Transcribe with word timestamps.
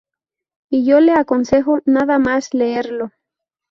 Y 0.71 0.83
yo 0.83 0.99
le 0.99 1.11
aconsejo 1.11 1.77
nada 1.85 2.17
más 2.17 2.55
leerlo. 2.55 3.11